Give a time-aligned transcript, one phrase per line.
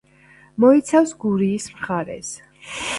[0.65, 2.37] მოიცავს გურიის მხარეს.